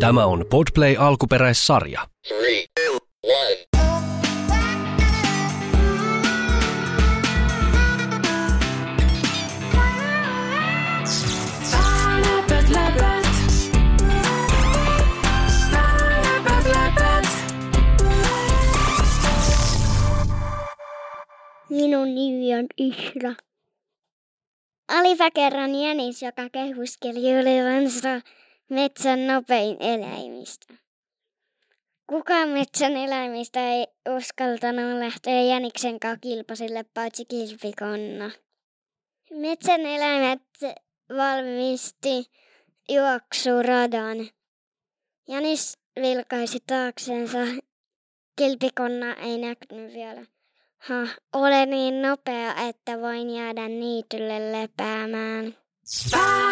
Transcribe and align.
Tämä 0.00 0.26
on 0.26 0.44
Podplay 0.50 0.96
alkuperäissarja. 0.98 2.00
Three, 2.28 2.64
two. 2.74 2.98
Minun 21.70 22.14
nimi 22.14 22.54
on 22.54 22.66
Isra. 22.76 23.34
Olipa 25.00 25.30
kerran 25.30 25.74
jänis, 25.74 26.22
joka 26.22 26.48
kehuskeli 26.52 27.40
olevansa 27.40 28.08
metsän 28.70 29.26
nopein 29.26 29.76
eläimistä. 29.80 30.74
Kukaan 32.06 32.48
metsän 32.48 32.96
eläimistä 32.96 33.68
ei 33.70 33.86
uskaltanut 34.16 34.98
lähteä 34.98 35.42
jäniksen 35.42 36.00
kanssa 36.00 36.20
kilpasille 36.20 36.84
paitsi 36.94 37.24
kilpikonna. 37.24 38.30
Metsän 39.30 39.80
eläimet 39.80 40.42
valmisti 41.16 42.30
juoksuradan. 42.88 44.28
Jänis 45.28 45.78
vilkaisi 46.00 46.58
taakseensa. 46.66 47.38
Kilpikonna 48.36 49.14
ei 49.14 49.38
näkynyt 49.38 49.92
vielä. 49.92 50.24
Ha, 50.78 51.06
olen 51.32 51.70
niin 51.70 52.02
nopea, 52.02 52.54
että 52.68 53.00
voin 53.00 53.30
jäädä 53.30 53.68
niitylle 53.68 54.52
lepäämään. 54.52 55.56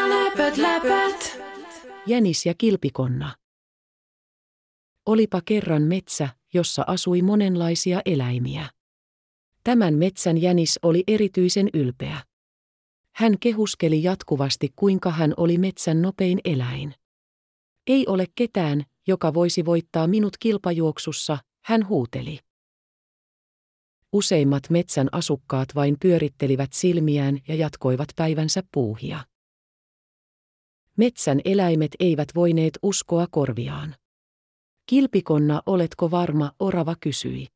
Läpät, 0.09 0.57
läpät. 0.57 1.39
Jänis 2.07 2.47
ja 2.47 2.55
kilpikonna. 2.59 3.37
Olipa 5.07 5.41
kerran 5.45 5.83
metsä, 5.83 6.29
jossa 6.55 6.85
asui 6.87 7.23
monenlaisia 7.23 8.01
eläimiä. 8.05 8.71
Tämän 9.65 9.95
metsän 9.95 10.39
jänis 10.39 10.79
oli 10.83 11.05
erityisen 11.07 11.69
ylpeä. 11.75 12.23
Hän 13.13 13.39
kehuskeli 13.41 14.03
jatkuvasti, 14.03 14.69
kuinka 14.77 15.11
hän 15.11 15.35
oli 15.37 15.59
metsän 15.59 16.03
nopein 16.03 16.41
eläin. 16.45 16.95
Ei 17.87 18.07
ole 18.07 18.27
ketään, 18.35 18.85
joka 19.07 19.35
voisi 19.35 19.65
voittaa 19.65 20.07
minut 20.07 20.37
kilpajuoksussa, 20.37 21.39
hän 21.65 21.89
huuteli. 21.89 22.39
Useimmat 24.13 24.71
metsän 24.71 25.09
asukkaat 25.13 25.75
vain 25.75 25.97
pyörittelivät 26.01 26.73
silmiään 26.73 27.39
ja 27.49 27.55
jatkoivat 27.55 28.09
päivänsä 28.17 28.63
puuhia. 28.73 29.32
Metsän 30.97 31.41
eläimet 31.45 31.91
eivät 32.01 32.29
voineet 32.35 32.79
uskoa 32.83 33.27
korviaan. 33.31 33.95
Kilpikonna, 34.87 35.63
oletko 35.67 36.11
varma, 36.11 36.53
orava 36.59 36.97
kysyi. 37.01 37.47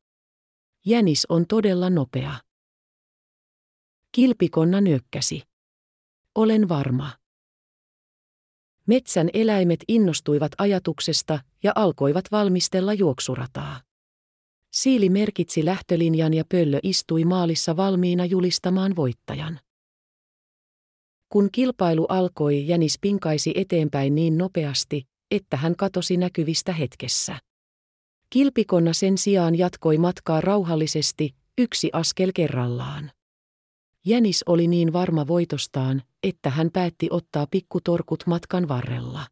Jänis 0.85 1.25
on 1.29 1.47
todella 1.47 1.89
nopea. 1.89 2.35
Kilpikonna 4.11 4.81
nyökkäsi. 4.81 5.41
Olen 6.35 6.69
varma. 6.69 7.11
Metsän 8.87 9.29
eläimet 9.33 9.79
innostuivat 9.87 10.51
ajatuksesta 10.57 11.39
ja 11.63 11.71
alkoivat 11.75 12.25
valmistella 12.31 12.93
juoksurataa. 12.93 13.81
Siili 14.71 15.09
merkitsi 15.09 15.65
lähtölinjan 15.65 16.33
ja 16.33 16.43
pöllö 16.49 16.79
istui 16.83 17.25
maalissa 17.25 17.77
valmiina 17.77 18.25
julistamaan 18.25 18.95
voittajan. 18.95 19.59
Kun 21.29 21.49
kilpailu 21.51 22.05
alkoi, 22.05 22.67
jänis 22.67 22.97
pinkaisi 23.01 23.51
eteenpäin 23.55 24.15
niin 24.15 24.37
nopeasti, 24.37 25.07
että 25.31 25.57
hän 25.57 25.75
katosi 25.75 26.17
näkyvistä 26.17 26.73
hetkessä. 26.73 27.39
Kilpikonna 28.29 28.93
sen 28.93 29.17
sijaan 29.17 29.57
jatkoi 29.57 29.97
matkaa 29.97 30.41
rauhallisesti, 30.41 31.35
yksi 31.57 31.89
askel 31.93 32.31
kerrallaan. 32.35 33.11
Jänis 34.05 34.43
oli 34.45 34.67
niin 34.67 34.93
varma 34.93 35.27
voitostaan, 35.27 36.03
että 36.23 36.49
hän 36.49 36.69
päätti 36.73 37.07
ottaa 37.11 37.47
pikkutorkut 37.51 38.23
matkan 38.25 38.67
varrella. 38.67 39.27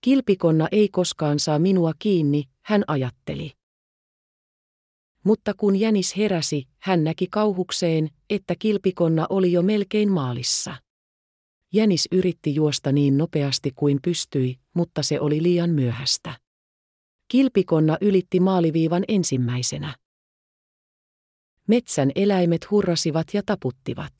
Kilpikonna 0.00 0.68
ei 0.72 0.88
koskaan 0.88 1.38
saa 1.38 1.58
minua 1.58 1.92
kiinni, 1.98 2.44
hän 2.62 2.84
ajatteli. 2.86 3.52
Mutta 5.24 5.54
kun 5.54 5.76
jänis 5.76 6.16
heräsi, 6.16 6.68
hän 6.78 7.04
näki 7.04 7.26
kauhukseen, 7.30 8.10
että 8.30 8.54
kilpikonna 8.58 9.26
oli 9.28 9.52
jo 9.52 9.62
melkein 9.62 10.12
maalissa. 10.12 10.74
Jänis 11.72 12.08
yritti 12.12 12.54
juosta 12.54 12.92
niin 12.92 13.18
nopeasti 13.18 13.72
kuin 13.74 13.98
pystyi, 14.02 14.58
mutta 14.74 15.02
se 15.02 15.20
oli 15.20 15.42
liian 15.42 15.70
myöhästä. 15.70 16.40
Kilpikonna 17.28 17.96
ylitti 18.00 18.40
maaliviivan 18.40 19.04
ensimmäisenä. 19.08 19.96
Metsän 21.68 22.10
eläimet 22.14 22.70
hurrasivat 22.70 23.26
ja 23.34 23.42
taputtivat. 23.46 24.12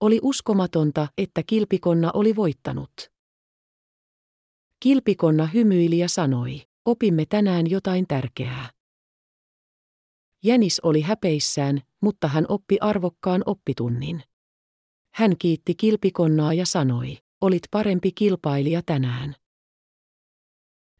Oli 0.00 0.18
uskomatonta, 0.22 1.08
että 1.18 1.42
kilpikonna 1.46 2.10
oli 2.14 2.36
voittanut. 2.36 2.92
Kilpikonna 4.80 5.46
hymyili 5.46 5.98
ja 5.98 6.08
sanoi, 6.08 6.62
opimme 6.84 7.26
tänään 7.26 7.70
jotain 7.70 8.06
tärkeää. 8.08 8.70
Jänis 10.42 10.80
oli 10.80 11.00
häpeissään, 11.00 11.80
mutta 12.00 12.28
hän 12.28 12.44
oppi 12.48 12.78
arvokkaan 12.80 13.42
oppitunnin. 13.46 14.22
Hän 15.10 15.36
kiitti 15.38 15.74
kilpikonnaa 15.74 16.54
ja 16.54 16.66
sanoi, 16.66 17.18
olit 17.40 17.62
parempi 17.70 18.12
kilpailija 18.12 18.82
tänään. 18.86 19.34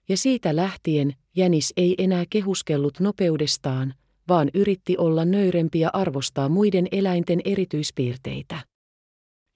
Ja 0.09 0.17
siitä 0.17 0.57
lähtien 0.57 1.15
Jänis 1.37 1.73
ei 1.77 1.95
enää 1.99 2.25
kehuskellut 2.31 3.01
nopeudestaan, 3.01 3.95
vaan 4.29 4.51
yritti 4.55 4.97
olla 4.99 5.25
nöyrempi 5.25 5.81
ja 5.81 5.91
arvostaa 5.93 6.49
muiden 6.49 6.89
eläinten 6.93 7.41
erityispiirteitä. 7.45 8.59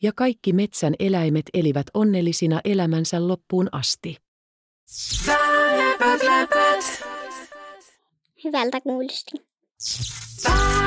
Ja 0.02 0.12
kaikki 0.16 0.52
metsän 0.52 0.94
eläimet 0.98 1.44
elivät 1.54 1.86
onnellisina 1.94 2.60
elämänsä 2.64 3.28
loppuun 3.28 3.68
asti. 3.72 4.16
Läpät, 5.76 6.22
läpät. 6.22 7.04
Hyvältä 8.44 8.80
kuulosti. 8.80 9.32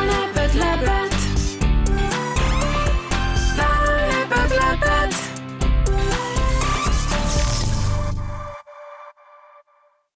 Läpät, 0.06 0.56
läpät. 0.56 1.16